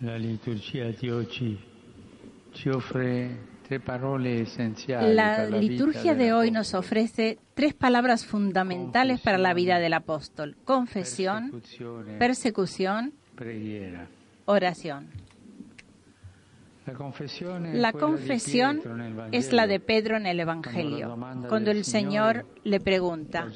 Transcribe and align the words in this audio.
La 0.00 0.16
liturgia 0.16 0.90
ci 0.94 1.58
parole 3.84 4.40
essenziali 4.40 5.14
La 5.14 5.46
liturgia 5.46 6.14
de 6.14 6.32
hoy 6.32 6.50
nos 6.50 6.72
ofrece 6.72 7.38
tres 7.52 7.74
palabras 7.74 8.24
fundamentales 8.24 9.20
para 9.20 9.36
la 9.36 9.52
vida 9.52 9.78
del 9.78 9.92
apóstol. 9.92 10.56
Confesión, 10.64 11.62
persecución, 12.18 13.12
oración. 14.46 15.08
La 17.74 17.92
confesión 17.92 19.28
es 19.32 19.52
la 19.52 19.66
de 19.66 19.80
Pedro 19.80 20.16
en 20.16 20.26
el 20.26 20.40
Evangelio, 20.40 21.16
cuando 21.48 21.70
el 21.70 21.84
Señor 21.84 22.46
le 22.64 22.80
pregunta, 22.80 23.48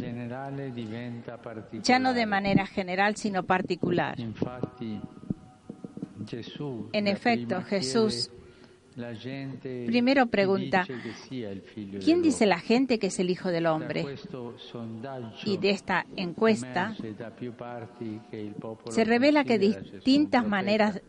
ya 1.82 1.98
no 1.98 2.12
de 2.12 2.26
manera 2.26 2.66
general, 2.66 3.16
sino 3.16 3.44
particular. 3.44 4.18
En 6.92 7.06
efecto, 7.06 7.62
Jesús 7.62 8.30
primero 9.86 10.26
pregunta, 10.26 10.86
¿Quién 12.04 12.22
dice 12.22 12.46
la 12.46 12.60
gente 12.60 12.98
que 12.98 13.08
es 13.08 13.18
el 13.18 13.30
Hijo 13.30 13.50
del 13.50 13.66
Hombre? 13.66 14.04
Y 15.44 15.56
de 15.56 15.70
esta 15.70 16.06
encuesta 16.16 16.94
se 18.88 19.04
revela 19.04 19.44
que 19.44 19.58
distintas 19.58 20.46
maneras 20.46 21.00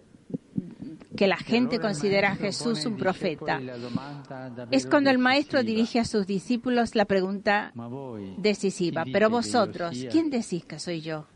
que 1.15 1.27
la 1.27 1.37
gente 1.37 1.79
considera 1.79 2.31
a 2.31 2.35
Jesús 2.35 2.85
un 2.85 2.97
profeta. 2.97 3.61
Es 4.71 4.85
cuando 4.85 5.09
el 5.09 5.17
maestro 5.17 5.63
dirige 5.63 5.99
a 5.99 6.05
sus 6.05 6.27
discípulos 6.27 6.95
la 6.95 7.05
pregunta 7.05 7.73
decisiva, 8.37 9.05
pero 9.11 9.29
vosotros? 9.29 9.95
¿quién 10.11 10.29
decís 10.29 10.65
que 10.65 10.79
soy 10.79 11.01
yo? 11.01 11.27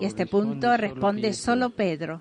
Y 0.00 0.04
a 0.04 0.06
este 0.06 0.26
punto 0.26 0.76
responde 0.76 1.32
solo 1.32 1.70
Pedro, 1.70 2.20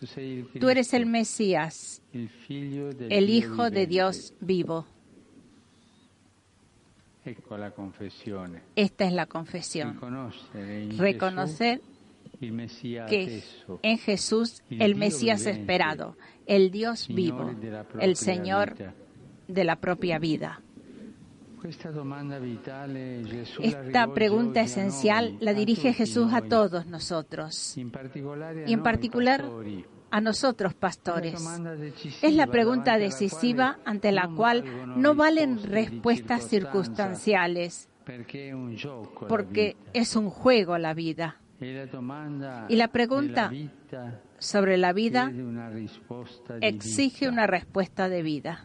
"Tu 0.00 0.06
sei 0.06 0.38
il 0.38 0.60
tú 0.60 0.68
eres 0.68 0.92
el 0.92 1.06
Mesías, 1.06 2.02
el 2.12 3.30
Hijo 3.30 3.64
de 3.64 3.86
vivente". 3.86 3.86
Dios 3.86 4.34
vivo. 4.40 4.86
Esta 8.74 9.04
es 9.04 9.12
la 9.12 9.26
confesión. 9.26 10.00
Reconocer 10.96 11.82
que 12.40 13.42
en 13.82 13.98
Jesús 13.98 14.62
el 14.70 14.94
Mesías 14.94 15.46
esperado, 15.46 16.16
el 16.46 16.70
Dios 16.70 17.06
vivo, 17.08 17.50
el 18.00 18.16
Señor 18.16 18.74
de 19.46 19.64
la 19.64 19.76
propia 19.76 20.18
vida. 20.18 20.62
Esta 23.60 24.12
pregunta 24.12 24.60
esencial 24.60 25.36
la 25.40 25.54
dirige 25.54 25.92
Jesús 25.92 26.32
a 26.32 26.42
todos 26.42 26.86
nosotros. 26.86 27.76
Y 27.76 28.72
en 28.72 28.82
particular 28.82 29.44
a 30.10 30.20
nosotros 30.20 30.74
pastores. 30.74 31.42
Es 32.22 32.34
la 32.34 32.46
pregunta 32.46 32.98
decisiva 32.98 33.78
ante 33.84 34.12
la 34.12 34.28
cual 34.28 34.64
no 34.96 35.14
valen 35.14 35.62
respuestas 35.62 36.48
circunstanciales, 36.48 37.88
porque 39.28 39.76
es 39.92 40.16
un 40.16 40.30
juego 40.30 40.78
la 40.78 40.94
vida. 40.94 41.36
Y 42.68 42.76
la 42.76 42.88
pregunta 42.88 43.50
Sobre 44.38 44.76
la 44.76 44.92
vida 44.92 45.32
exige 46.60 47.28
una 47.28 47.48
respuesta 47.48 48.08
de 48.08 48.22
vida, 48.22 48.64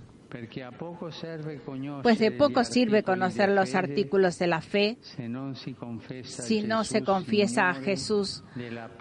pues 2.01 2.19
de 2.19 2.31
poco 2.31 2.63
sirve 2.63 3.03
conocer 3.03 3.49
los 3.49 3.75
artículos 3.75 4.39
de 4.39 4.47
la 4.47 4.61
fe 4.61 4.97
si 6.21 6.61
no 6.63 6.83
se 6.83 7.03
confiesa 7.03 7.69
a 7.69 7.73
Jesús 7.75 8.43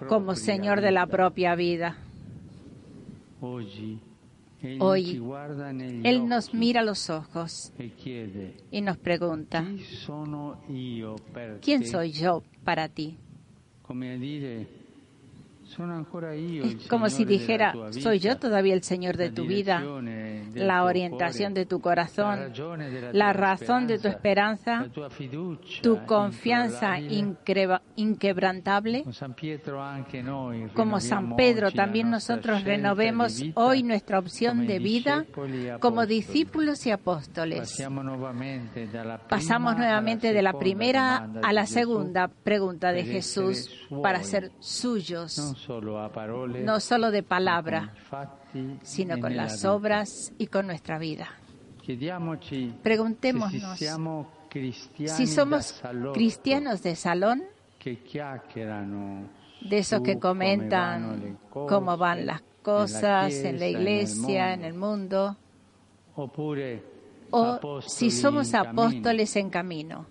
como 0.09 0.35
Señor 0.35 0.81
de 0.81 0.93
la 0.93 1.07
propia 1.07 1.55
vida. 1.55 1.97
Hoy, 4.79 5.21
Él 6.05 6.29
nos 6.29 6.55
mira 6.55 6.81
a 6.83 6.85
los 6.85 7.11
ojos 7.11 7.73
y 8.71 8.81
nos 8.81 8.97
pregunta, 8.99 9.67
¿quién 11.61 11.87
soy 11.87 12.13
yo 12.13 12.43
para 12.63 12.89
ti? 12.89 13.19
Es 15.65 16.89
como 16.89 17.09
si 17.09 17.25
dijera, 17.25 17.75
soy 17.91 18.19
yo 18.19 18.37
todavía 18.37 18.75
el 18.75 18.83
Señor 18.83 19.17
de 19.17 19.31
tu 19.31 19.47
vida, 19.47 19.83
la 20.55 20.85
orientación 20.85 21.55
de 21.55 21.67
tu 21.67 21.81
corazón, 21.81 22.53
la 23.13 23.33
razón 23.33 23.87
de 23.87 23.99
tu 23.99 24.09
esperanza, 24.09 24.87
tu 25.83 26.05
confianza 26.05 26.99
inquebrantable. 27.97 29.05
Como 30.75 31.01
San 31.01 31.37
Pedro, 31.37 31.71
también 31.73 32.11
nosotros 32.11 32.65
renovemos 32.65 33.43
hoy 33.55 33.83
nuestra 33.83 34.19
opción 34.19 34.67
de 34.67 34.79
vida 34.79 35.25
como 35.81 36.07
discípulos 36.07 36.87
y 36.87 36.91
apóstoles. 36.91 37.83
Pasamos 39.29 39.77
nuevamente 39.77 40.33
de 40.33 40.43
la 40.43 40.53
primera 40.53 41.29
a 41.43 41.53
la 41.53 41.67
segunda 41.67 42.29
pregunta 42.29 42.93
de 42.93 43.05
Jesús 43.05 43.71
para 44.03 44.23
ser 44.23 44.53
suyos, 44.61 45.52
no 46.65 46.81
solo 46.81 47.11
de 47.11 47.23
palabra, 47.23 47.95
sino 48.83 49.15
e 49.15 49.21
con 49.21 49.37
las 49.37 49.65
obras 49.65 50.33
y 50.39 50.47
con 50.47 50.67
nuestra 50.67 50.99
vida. 50.99 51.29
Preguntémonos 52.83 53.79
si 55.07 55.27
somos 55.27 55.83
cristianos 56.13 56.83
de 56.83 56.95
salón, 56.97 57.43
de 57.85 59.79
esos 59.79 60.01
que 60.03 60.19
comentan 60.19 61.39
cómo 61.51 61.97
van 61.97 62.27
las 62.27 62.43
cosas 62.63 63.33
en 63.33 63.59
la 63.59 63.67
iglesia, 63.67 64.55
en 64.55 64.65
el 64.65 64.75
mundo, 64.75 65.37
o 67.35 67.81
si 67.81 68.11
somos 68.11 68.55
apóstoles 68.55 69.35
en 69.37 69.51
camino, 69.51 70.07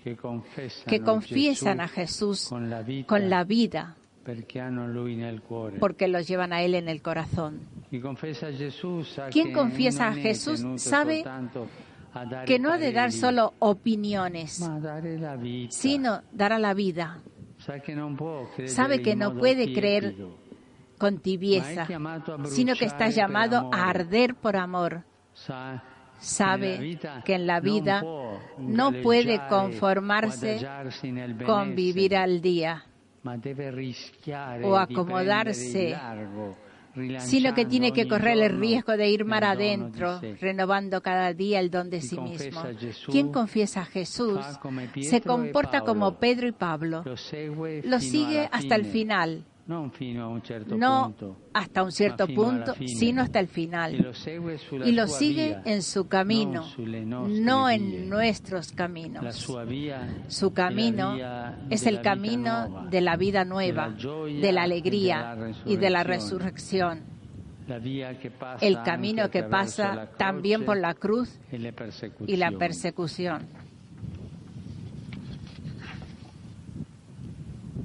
que 0.88 1.02
confiesan 1.02 1.80
a 1.80 1.88
Jesús 1.88 2.50
con 2.50 3.30
la 3.30 3.44
vida, 3.44 3.96
porque 5.80 6.08
lo 6.08 6.20
llevan 6.22 6.54
a 6.54 6.62
Él 6.62 6.76
en 6.76 6.88
el 6.90 7.02
corazón. 7.02 7.62
Quien 9.32 9.54
confiesa 9.54 10.08
a 10.10 10.14
Jesús 10.14 10.64
sabe 10.78 11.24
Que 12.46 12.60
no 12.60 12.72
ha 12.72 12.78
de 12.78 12.92
dar 12.92 13.12
solo 13.12 13.54
opiniones, 13.60 14.64
sino 15.70 16.22
dar 16.32 16.54
a 16.54 16.60
la 16.60 16.74
vida 16.74 17.22
Sabe 18.66 19.02
que 19.02 19.16
no 19.16 19.38
puede 19.38 19.74
creer 19.74 20.16
con 20.98 21.20
tibieza, 21.20 21.88
sino 22.46 22.76
que 22.76 22.86
está 22.86 23.10
llamado 23.10 23.70
a 23.72 23.90
arder 23.90 24.36
por 24.36 24.56
amor. 24.56 25.04
Sa 25.34 25.84
Sabe 26.20 27.00
que 27.26 27.34
en 27.34 27.48
la 27.48 27.60
vida 27.60 28.04
no 28.60 28.92
puede 29.02 29.42
conformarse 29.50 30.62
con 31.48 31.74
vivir 31.74 32.16
al 32.16 32.42
día, 32.42 32.86
o 34.64 34.76
acomodarse, 34.78 35.96
sino 37.20 37.54
que 37.54 37.66
tiene 37.66 37.94
que 37.94 38.08
correr 38.08 38.38
el 38.38 38.60
riesgo 38.60 38.98
de 38.98 39.10
ir 39.10 39.26
mar 39.26 39.44
adentro, 39.44 40.20
renovando 40.40 41.02
cada 41.02 41.34
día 41.34 41.60
el 41.60 41.70
don 41.70 41.90
de 41.90 42.02
sí 42.02 42.20
mismo. 42.20 42.64
Quien 43.08 43.32
confiesa 43.32 43.82
a 43.82 43.86
Jesús 43.86 44.40
se 45.02 45.22
comporta 45.22 45.82
como 45.82 46.18
Pedro 46.20 46.48
y 46.48 46.52
Pablo, 46.52 47.04
lo 47.04 48.00
sigue 48.00 48.50
hasta 48.52 48.76
el 48.76 48.86
final, 48.86 49.46
non 49.68 49.92
fino 49.92 50.24
a 50.24 50.28
un 50.28 50.42
certo 50.42 50.76
no 50.76 51.04
punto, 51.04 51.38
hasta 51.54 51.84
un 51.84 51.92
cierto 51.92 52.28
punto, 52.28 52.74
sino 52.86 53.22
hasta 53.22 53.40
el 53.40 53.48
final. 53.48 53.96
y 54.86 54.92
lo 54.92 55.08
sigue 55.08 55.60
en 55.66 55.82
su 55.82 56.08
camino, 56.08 56.66
no 56.78 57.68
vie. 57.68 57.76
en 57.76 58.10
nuestros 58.10 58.72
La 58.72 58.76
caminos. 58.76 59.36
sua 59.36 59.66
Su 60.28 60.52
camino 60.54 61.16
es 61.70 61.86
el 61.86 62.02
camino 62.02 62.88
de 62.90 63.02
la 63.02 63.16
vida 63.18 63.46
nueva, 63.46 63.90
de 63.90 64.52
la 64.52 64.64
alegría 64.64 65.38
y 65.66 65.78
de 65.78 65.90
la 65.90 66.04
resurrección. 66.04 67.02
La 67.68 67.78
El 68.60 68.82
camino 68.84 69.30
que 69.30 69.44
pasa 69.44 70.10
también 70.18 70.66
por 70.66 70.78
la 70.78 70.94
cruz 70.96 71.40
y 71.52 71.58
la 71.58 71.72
persecución. 71.72 72.28
Ecco 72.28 72.36
la 72.36 72.50
seconda 72.52 73.48
parola, 73.48 73.48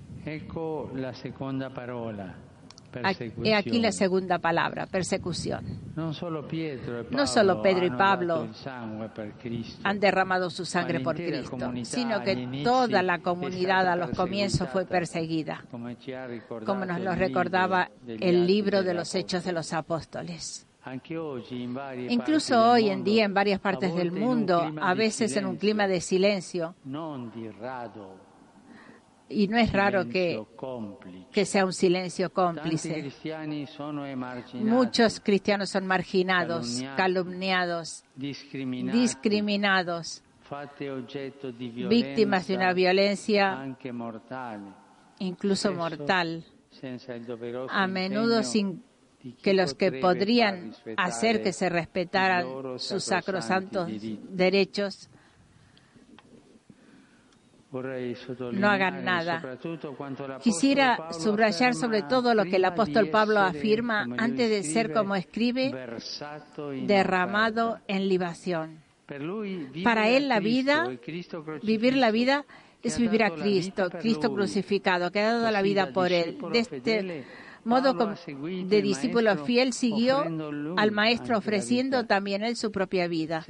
Aquí- 0.07 0.16
He 3.45 3.55
aquí 3.55 3.79
la 3.79 3.93
segunda 3.93 4.39
palabra, 4.39 4.87
persecución. 4.87 5.65
No 5.95 7.27
solo 7.27 7.63
Pedro 7.63 7.87
y 7.87 7.91
Pablo. 7.91 8.49
Han 9.85 10.01
derramado 10.01 10.51
su 10.51 10.65
sangre 10.65 11.01
por 11.01 11.15
Cristo, 11.15 11.59
sino 11.85 12.23
que 12.23 12.33
inizi 12.33 12.65
toda 12.65 13.03
la 13.03 13.19
comunidad 13.19 13.87
a 13.89 13.97
los 13.97 14.11
comienzos 14.11 14.69
fue 14.71 14.87
perseguida, 14.87 15.65
como 15.71 16.85
nos 16.85 17.01
lo 17.01 17.15
recordaba 17.15 17.91
el 18.07 18.47
libro 18.47 18.83
de 18.83 18.95
los 18.95 19.15
Hechos 19.15 19.45
de 19.45 19.53
los 19.53 19.73
Apóstoles. 19.73 20.67
Incluso 22.09 22.71
hoy 22.71 22.89
en 22.91 23.03
día 23.03 23.25
en 23.25 23.35
varias 23.35 23.61
partes 23.61 23.95
del 23.95 24.13
mundo, 24.13 24.73
a 24.81 24.95
veces 24.95 25.37
en 25.37 25.47
un 25.47 25.57
clima 25.57 25.87
de 25.87 26.01
silencio, 26.01 26.75
Y 29.29 29.49
no 29.49 29.59
es 29.59 29.73
raro 29.73 30.09
que, 30.09 30.41
que 31.33 31.45
sea 31.45 31.65
un 31.65 31.73
silencio 31.73 32.33
cómplice. 32.33 33.11
Muchos 34.55 35.21
cristianos 35.21 35.71
son 35.71 35.87
marginados, 35.87 36.83
calumniados, 36.97 38.05
discriminados, 38.15 40.23
víctimas 41.89 42.47
de 42.47 42.55
una 42.55 42.73
violencia 42.73 43.77
incluso 45.19 45.73
mortal, 45.73 46.45
a 47.69 47.87
menudo 47.87 48.43
sin 48.43 48.83
que 49.43 49.55
los 49.55 49.75
que 49.75 49.93
podrían 49.93 50.75
hacer 50.97 51.43
que 51.43 51.53
se 51.53 51.69
respetaran 51.69 52.79
sus 52.79 53.05
sacrosantos 53.05 53.91
derechos 54.29 55.09
no 58.53 58.69
hagan 58.69 59.05
nada. 59.05 59.59
Quisiera 60.43 61.13
subrayar 61.13 61.75
sobre 61.75 62.03
todo 62.03 62.35
lo 62.35 62.45
que 62.45 62.57
el 62.57 62.65
apóstol 62.65 63.09
Pablo 63.09 63.41
afirma 63.41 64.07
antes 64.19 64.51
de 64.51 64.63
ser 64.63 64.93
como 64.93 65.15
escribe, 65.15 65.73
derramado 66.87 67.79
en 67.87 68.09
libación. 68.09 68.87
Para 69.85 70.09
él 70.09 70.29
la 70.29 70.41
vida, 70.41 70.89
vivir 71.63 71.97
la 71.97 72.11
vida 72.11 72.45
es 72.83 72.99
vivir 72.99 73.23
a 73.23 73.31
Cristo, 73.31 73.89
Cristo 73.91 74.33
crucificado, 74.33 75.11
que 75.11 75.21
ha 75.21 75.33
dado 75.33 75.51
la 75.51 75.63
vida 75.63 75.93
por 75.93 76.13
él. 76.13 76.39
De 76.53 76.59
este 76.59 77.25
modo 77.65 78.15
de 78.27 78.83
discípulo 78.83 79.45
fiel 79.45 79.73
siguió 79.73 80.25
al 80.77 80.93
Maestro 80.93 81.39
ofreciendo 81.39 82.07
también 82.07 82.43
él 82.43 82.57
su 82.57 82.71
propia 82.71 83.09
vida. 83.09 83.45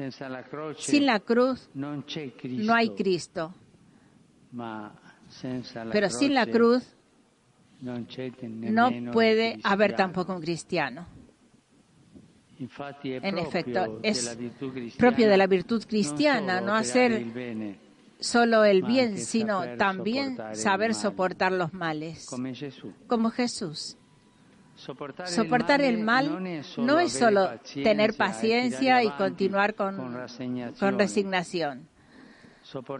Sin 0.79 1.06
la 1.06 1.20
cruz 1.20 1.69
no 1.75 2.75
hay 2.75 2.90
Cristo. 2.90 3.55
Pero 5.93 6.11
sin 6.11 6.35
la 6.35 6.47
cruz 6.47 6.85
no 7.81 8.91
puede 9.12 9.58
haber 9.62 9.97
tampoco 9.97 10.35
un 10.35 10.41
cristiano. 10.41 11.06
En 13.03 13.38
efecto, 13.38 14.00
es 14.03 14.37
propio 14.97 15.29
de 15.29 15.37
la 15.37 15.47
virtud 15.47 15.85
cristiana 15.87 16.61
no 16.61 16.75
hacer 16.75 17.26
solo 18.19 18.64
el 18.64 18.82
bien, 18.82 19.19
sino 19.19 19.76
también 19.76 20.38
saber 20.53 20.94
soportar 20.94 21.53
los 21.53 21.75
males, 21.75 22.26
como 23.06 23.31
Jesús. 23.31 23.99
Soportar 24.75 25.81
el 25.81 25.99
mal 25.99 26.43
no 26.79 26.99
es 26.99 27.12
solo 27.12 27.50
tener 27.82 28.14
paciencia 28.14 29.03
y 29.03 29.11
continuar 29.11 29.75
con, 29.75 29.97
con 30.79 30.99
resignación. 30.99 31.88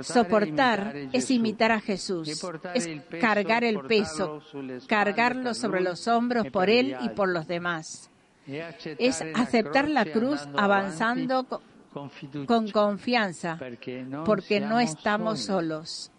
Soportar 0.03 0.95
es 1.13 1.31
imitar 1.31 1.73
a 1.73 1.81
Jesús, 1.81 2.29
es 2.75 2.89
cargar 3.21 3.65
el 3.65 3.81
peso, 3.81 4.41
cargarlo 4.87 5.55
sobre 5.55 5.81
los 5.81 6.07
hombros 6.09 6.47
por 6.49 6.71
Él 6.71 6.97
y 7.03 7.09
por 7.11 7.29
los 7.29 7.47
demás. 7.47 8.11
Es 8.47 9.23
aceptar 9.35 9.89
la 9.89 10.05
cruz 10.05 10.41
avanzando 10.57 11.47
con 12.47 12.71
confianza, 12.71 13.59
porque 14.25 14.61
no 14.61 14.81
estamos 14.81 15.41
solos. 15.41 16.13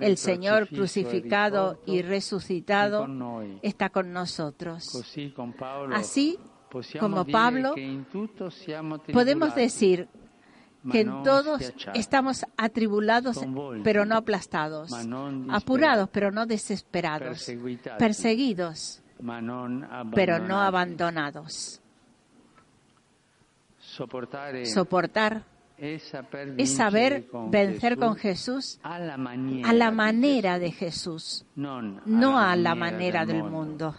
El 0.00 0.16
Señor 0.16 0.68
crucificado 0.68 1.80
y 1.86 2.02
resucitado 2.02 3.06
está 3.62 3.90
con 3.90 4.12
nosotros. 4.12 5.02
Así 5.92 6.38
como 6.98 7.24
Pablo, 7.26 7.74
podemos 9.12 9.54
decir 9.54 10.08
que 10.90 11.00
en 11.00 11.22
todos 11.22 11.72
estamos 11.94 12.46
atribulados, 12.56 13.40
pero 13.84 14.04
no 14.04 14.16
aplastados, 14.16 14.92
apurados, 15.50 16.08
pero 16.10 16.30
no 16.30 16.46
desesperados, 16.46 17.50
perseguidos, 17.98 19.02
pero 20.14 20.38
no 20.38 20.60
abandonados. 20.60 21.80
Soportar 23.78 25.44
es 25.76 26.76
saber 26.76 27.26
vencer 27.48 27.96
con 27.96 28.16
Jesús 28.16 28.78
a 28.82 28.98
la 28.98 29.90
manera 29.90 30.58
de 30.58 30.70
Jesús, 30.70 31.44
no 31.56 32.38
a 32.38 32.56
la 32.56 32.74
manera 32.74 33.26
del 33.26 33.42
mundo. 33.42 33.94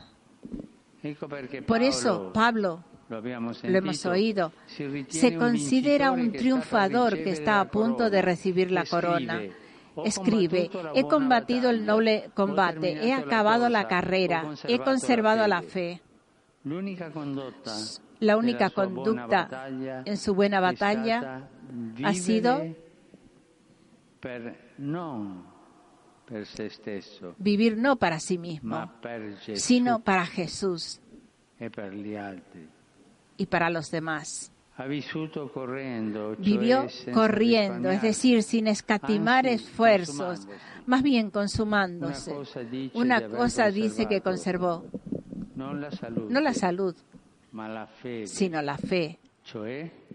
Por 1.67 1.81
eso 1.81 2.31
Pablo 2.31 2.83
lo 3.11 3.77
hemos 3.77 4.05
oído, 4.05 4.53
se 5.09 5.35
considera 5.35 6.11
un 6.11 6.31
triunfador 6.31 7.15
que 7.15 7.31
está 7.31 7.59
a 7.59 7.69
punto 7.69 8.09
de 8.09 8.21
recibir 8.21 8.71
la 8.71 8.85
corona. 8.85 9.41
Escribe, 10.05 10.69
he 10.95 11.03
combatido 11.03 11.69
el 11.69 11.85
noble 11.85 12.29
combate, 12.33 13.05
he 13.05 13.13
acabado 13.13 13.67
la 13.67 13.87
carrera, 13.89 14.53
he 14.65 14.79
conservado 14.79 15.45
la 15.47 15.61
fe. 15.61 16.01
La 18.19 18.37
única 18.37 18.69
conducta 18.69 19.67
en 20.05 20.17
su 20.17 20.33
buena 20.33 20.61
batalla 20.61 21.49
ha 22.03 22.13
sido 22.13 22.63
vivir 27.37 27.77
no 27.77 27.97
para 27.97 28.19
sí 28.19 28.37
mismo, 28.37 28.89
sino 29.55 29.99
para 29.99 30.25
Jesús 30.25 31.01
y 33.41 33.47
para 33.47 33.71
los 33.71 33.89
demás. 33.89 34.51
Vivió 36.37 36.87
corriendo, 37.11 37.89
es 37.89 38.01
decir, 38.01 38.43
sin 38.43 38.67
escatimar 38.67 39.47
esfuerzos, 39.47 40.47
más 40.85 41.01
bien 41.01 41.31
consumándose. 41.31 42.33
Una 42.93 43.27
cosa 43.27 43.71
dice 43.71 44.05
que 44.07 44.21
conservó, 44.21 44.85
no 45.55 45.73
la 45.73 46.53
salud, 46.53 46.95
sino 48.25 48.61
la 48.61 48.77
fe, 48.77 49.19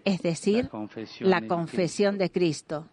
es 0.05 0.23
decir, 0.23 0.71
la 1.21 1.47
confesión 1.49 2.17
de 2.17 2.31
Cristo. 2.31 2.89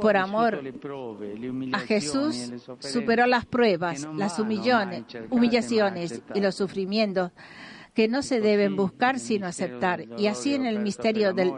Por 0.00 0.16
amor 0.16 0.60
a 1.72 1.78
Jesús 1.80 2.52
superó 2.78 3.26
las 3.26 3.46
pruebas, 3.46 4.06
las 4.16 4.38
humillaciones 4.38 6.22
y 6.34 6.40
los 6.40 6.54
sufrimientos 6.54 7.32
que 7.94 8.08
no 8.08 8.22
se 8.22 8.40
deben 8.40 8.76
buscar 8.76 9.18
sino 9.18 9.46
aceptar. 9.46 10.04
Y 10.18 10.26
así 10.26 10.54
en 10.54 10.66
el 10.66 10.80
misterio 10.80 11.32
del 11.32 11.52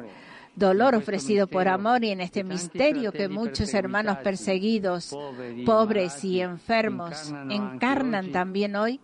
dolor 0.54 0.94
ofrecido 0.94 1.46
por 1.46 1.68
amor 1.68 2.02
y 2.02 2.10
en 2.10 2.20
este 2.20 2.42
misterio 2.42 3.12
que 3.12 3.28
muchos 3.28 3.74
hermanos 3.74 4.18
perseguidos, 4.18 5.16
pobres 5.64 6.24
y 6.24 6.40
enfermos 6.40 7.32
encarnan 7.50 8.32
también 8.32 8.74
hoy, 8.76 9.00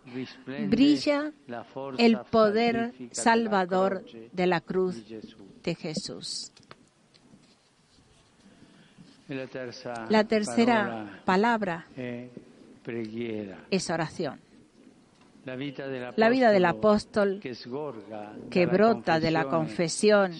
brilla 0.67 1.31
el 1.97 2.19
poder 2.31 2.93
salvador 3.11 4.03
de 4.31 4.47
la 4.47 4.61
cruz 4.61 5.03
de 5.63 5.75
Jesús. 5.75 6.51
La 10.09 10.23
tercera 10.25 11.21
palabra 11.23 11.85
es 13.69 13.89
oración. 13.89 14.39
La 15.45 16.29
vida 16.29 16.51
del 16.51 16.65
apóstol 16.65 17.41
que 18.49 18.65
brota 18.65 19.19
de 19.19 19.31
la 19.31 19.45
confesión 19.45 20.31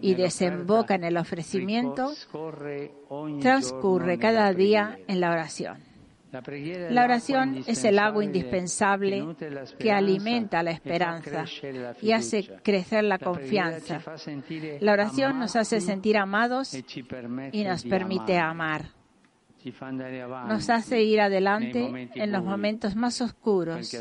y 0.00 0.14
desemboca 0.14 0.96
en 0.96 1.04
el 1.04 1.16
ofrecimiento 1.16 2.12
transcurre 3.40 4.18
cada 4.18 4.52
día 4.52 4.98
en 5.06 5.20
la 5.20 5.30
oración. 5.30 5.78
La 6.90 7.04
oración 7.04 7.62
es 7.64 7.84
el 7.84 7.96
agua 8.00 8.24
indispensable 8.24 9.36
que 9.78 9.92
alimenta 9.92 10.64
la 10.64 10.72
esperanza 10.72 11.44
y 12.02 12.10
hace 12.10 12.48
crecer 12.64 13.04
la 13.04 13.18
confianza. 13.18 14.00
La 14.80 14.94
oración 14.94 15.38
nos 15.38 15.54
hace 15.54 15.80
sentir 15.80 16.16
amados 16.16 16.76
y 17.52 17.62
nos 17.62 17.84
permite 17.84 18.36
amar 18.36 18.86
nos 20.48 20.70
hace 20.70 21.02
ir 21.02 21.20
adelante 21.20 22.08
en 22.14 22.32
los 22.32 22.44
momentos 22.44 22.96
más 22.96 23.20
oscuros, 23.20 23.94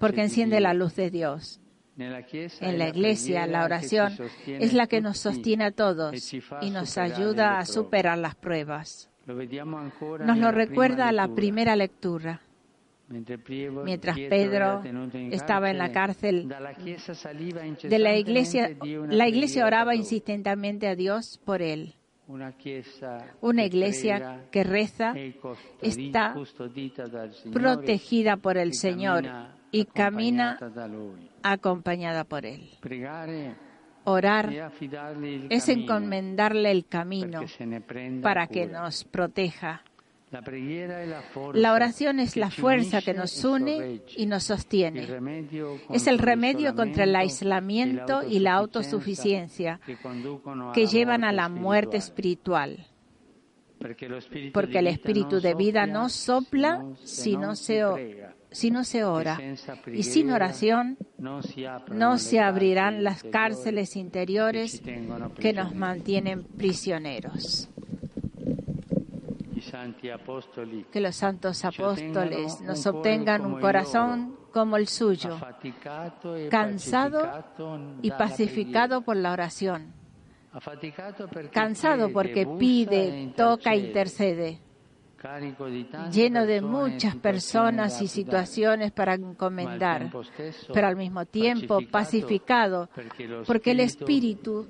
porque 0.00 0.22
enciende 0.22 0.60
la 0.60 0.74
luz 0.74 0.96
de 0.96 1.10
Dios. 1.10 1.60
En 1.96 2.78
la 2.78 2.88
iglesia, 2.88 3.46
la 3.46 3.64
oración 3.64 4.16
es 4.46 4.72
la 4.72 4.86
que 4.86 5.00
nos 5.00 5.18
sostiene 5.18 5.64
a 5.64 5.70
todos 5.70 6.32
y 6.62 6.70
nos 6.70 6.96
ayuda 6.98 7.58
a 7.58 7.66
superar 7.66 8.18
las 8.18 8.34
pruebas. 8.34 9.10
Nos 9.26 10.38
lo 10.38 10.50
recuerda 10.50 11.12
la 11.12 11.28
primera 11.28 11.76
lectura. 11.76 12.40
Mientras 13.84 14.16
Pedro 14.16 14.82
estaba 15.30 15.70
en 15.70 15.78
la 15.78 15.90
cárcel 15.90 16.48
de 17.82 17.98
la 17.98 18.16
iglesia, 18.16 18.70
la 19.08 19.28
iglesia 19.28 19.66
oraba 19.66 19.94
insistentemente 19.94 20.86
a 20.86 20.94
Dios 20.94 21.40
por 21.44 21.60
él. 21.60 21.96
Una 23.40 23.64
iglesia 23.64 24.44
que 24.50 24.64
reza 24.64 25.14
está 25.82 26.34
protegida 27.52 28.36
por 28.36 28.56
el 28.56 28.74
Señor 28.74 29.24
y 29.70 29.84
camina 29.84 30.58
acompañada 31.42 32.24
por 32.24 32.46
Él. 32.46 32.70
Orar 34.04 34.72
es 35.50 35.68
encomendarle 35.68 36.70
el 36.70 36.86
camino 36.86 37.42
para 38.22 38.46
que 38.46 38.66
nos 38.66 39.04
proteja 39.04 39.82
La 41.54 41.72
oración 41.72 42.20
es 42.20 42.36
la 42.36 42.50
fuerza 42.50 43.02
que 43.02 43.14
nos 43.14 43.44
une 43.44 44.02
y 44.16 44.26
nos 44.26 44.44
sostiene. 44.44 45.08
Es 45.90 46.06
el 46.06 46.18
remedio 46.18 46.74
contra 46.76 47.04
el 47.04 47.16
aislamiento 47.16 48.22
y 48.22 48.38
la 48.38 48.54
autosuficiencia 48.54 49.80
que 50.72 50.86
llevan 50.86 51.24
a 51.24 51.32
la 51.32 51.48
muerte 51.48 51.96
espiritual. 51.96 52.86
Porque 54.52 54.78
el 54.78 54.86
espíritu 54.86 55.40
de 55.40 55.54
vida 55.54 55.86
no 55.86 56.08
sopla 56.08 56.84
si 57.02 57.36
no 57.36 57.56
se, 57.56 57.82
si 58.50 58.70
no 58.70 58.84
se 58.84 59.04
ora. 59.04 59.38
Y 59.92 60.04
sin 60.04 60.30
oración 60.30 60.96
no 61.18 62.18
se 62.18 62.40
abrirán 62.40 63.02
las 63.02 63.24
cárceles 63.24 63.96
interiores 63.96 64.80
que 65.40 65.52
nos 65.52 65.74
mantienen 65.74 66.44
prisioneros 66.44 67.68
que 70.90 71.00
los 71.00 71.16
santos 71.16 71.64
apóstoles 71.64 72.60
nos 72.60 72.86
obtengan 72.86 73.44
un 73.44 73.60
corazón 73.60 74.36
como 74.52 74.76
el 74.76 74.86
suyo, 74.86 75.38
e 75.62 76.48
cansado 76.48 77.22
y 78.02 78.10
pacificado 78.10 79.02
por 79.02 79.16
la 79.16 79.32
oración, 79.32 79.94
cansado 81.52 82.10
porque 82.12 82.46
pide, 82.58 83.32
toca, 83.36 83.74
e 83.74 83.78
intercede, 83.78 84.60
lleno 86.10 86.46
de 86.46 86.60
muchas 86.60 87.14
personas 87.16 88.00
y 88.02 88.08
situaciones 88.08 88.90
para 88.90 89.14
encomendar, 89.14 90.10
pero 90.72 90.86
al 90.86 90.96
mismo 90.96 91.26
tiempo 91.26 91.78
pacificado, 91.90 92.88
porque 93.46 93.72
el 93.72 93.80
Espíritu 93.80 94.66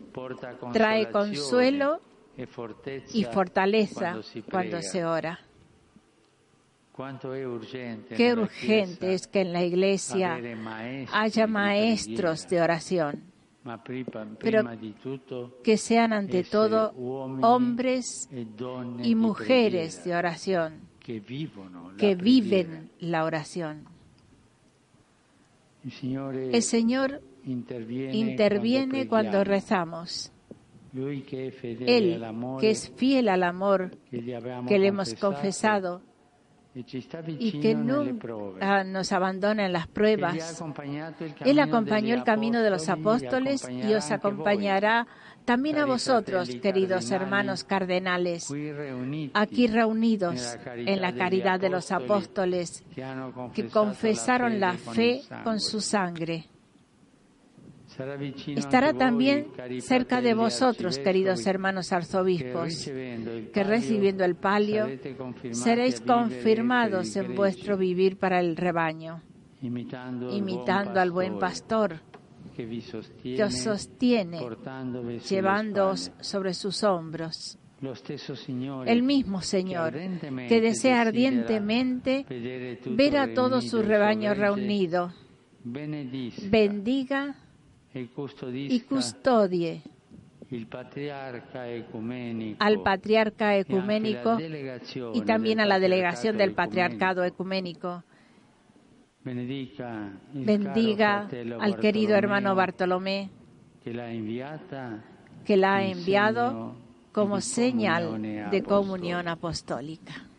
trae 0.72 1.10
consuelo 1.10 2.00
y 3.12 3.24
fortaleza 3.24 4.20
cuando 4.50 4.82
se 4.82 5.04
ora. 5.04 5.38
Qué 8.16 8.32
urgente 8.34 9.14
es 9.14 9.26
que 9.26 9.40
en 9.40 9.52
la 9.52 9.64
iglesia 9.64 10.38
haya 11.12 11.46
maestros 11.46 12.46
de 12.48 12.60
oración, 12.60 13.22
pero 14.38 14.64
que 15.62 15.76
sean 15.76 16.12
ante 16.12 16.44
todo 16.44 16.90
hombres 16.90 18.28
e 18.30 18.46
y 19.02 19.14
mujeres 19.14 20.04
de 20.04 20.14
oración, 20.14 20.80
que 21.00 22.14
viven 22.14 22.90
la 22.98 23.24
oración. 23.24 23.86
El 25.82 26.62
Señor 26.62 27.22
interviene 27.44 29.08
cuando 29.08 29.42
rezamos 29.44 30.32
él, 30.92 32.22
que 32.60 32.70
es 32.70 32.90
fiel 32.96 33.28
al 33.28 33.42
amor 33.42 33.90
que 34.10 34.78
le 34.78 34.86
hemos 34.86 35.14
confesado 35.14 36.02
y 36.72 37.60
que 37.60 37.74
nunca 37.74 38.84
nos 38.84 39.12
abandona 39.12 39.66
en 39.66 39.72
las 39.72 39.88
pruebas. 39.88 40.62
Él 41.44 41.58
acompañó 41.58 42.14
el 42.14 42.22
camino 42.22 42.62
de 42.62 42.70
los 42.70 42.88
apóstoles 42.88 43.68
y 43.68 43.92
os 43.92 44.10
acompañará 44.10 45.06
también 45.44 45.78
a 45.78 45.86
vosotros, 45.86 46.48
queridos 46.62 47.10
hermanos 47.10 47.64
cardenales, 47.64 48.52
aquí 49.34 49.66
reunidos 49.66 50.58
en 50.76 51.00
la 51.00 51.12
caridad 51.12 51.58
de 51.58 51.70
los 51.70 51.90
apóstoles 51.90 52.84
que 53.54 53.68
confesaron 53.68 54.60
la 54.60 54.74
fe 54.74 55.22
con 55.42 55.58
su 55.58 55.80
sangre. 55.80 56.46
Estará 58.56 58.92
también 58.94 59.46
cerca 59.80 60.20
de 60.20 60.34
vosotros, 60.34 60.98
queridos 60.98 61.46
hermanos 61.46 61.92
arzobispos, 61.92 62.90
que 63.52 63.64
recibiendo 63.64 64.24
el 64.24 64.36
palio 64.36 64.86
seréis 65.52 66.00
confirmados 66.00 67.16
en 67.16 67.34
vuestro 67.34 67.76
vivir 67.76 68.16
para 68.16 68.40
el 68.40 68.56
rebaño, 68.56 69.22
imitando 69.62 71.00
al 71.00 71.10
buen 71.10 71.38
pastor 71.38 72.00
que 73.22 73.44
os 73.44 73.54
sostiene, 73.54 74.40
llevándoos 75.28 76.12
sobre 76.20 76.54
sus 76.54 76.82
hombros. 76.82 77.58
El 78.84 79.02
mismo 79.02 79.40
Señor 79.40 79.94
que 80.48 80.60
desea 80.60 81.00
ardientemente 81.00 82.26
ver 82.86 83.16
a 83.16 83.32
todo 83.32 83.62
su 83.62 83.82
rebaño 83.82 84.34
reunido, 84.34 85.14
bendiga 85.64 87.36
y 87.92 88.80
custodie 88.80 89.82
al 92.58 92.82
patriarca 92.82 93.56
ecuménico 93.56 94.38
y 95.14 95.20
también 95.22 95.60
a 95.60 95.66
la 95.66 95.78
delegación 95.78 96.36
del 96.36 96.52
patriarcado 96.54 97.24
ecuménico. 97.24 98.02
Bendiga 100.32 101.28
al 101.60 101.78
querido 101.78 102.16
hermano 102.16 102.54
Bartolomé 102.54 103.30
que 105.44 105.56
la 105.56 105.76
ha 105.76 105.84
enviado 105.84 106.74
como 107.12 107.40
señal 107.40 108.50
de 108.50 108.62
comunión 108.62 109.28
apostólica. 109.28 110.29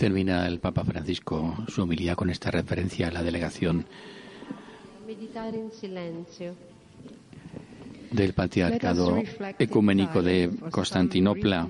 Termina 0.00 0.46
el 0.46 0.60
Papa 0.60 0.82
Francisco 0.82 1.54
su 1.68 1.82
humildad 1.82 2.14
con 2.14 2.30
esta 2.30 2.50
referencia 2.50 3.08
a 3.08 3.10
la 3.10 3.22
delegación 3.22 3.84
del 8.10 8.32
Patriarcado 8.32 9.22
Ecuménico 9.58 10.22
de 10.22 10.50
Constantinopla 10.70 11.68